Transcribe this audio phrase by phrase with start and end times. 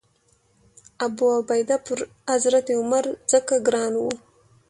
[1.05, 1.99] ابوعبیده پر
[2.31, 4.03] حضرت عمر ځکه ګران و.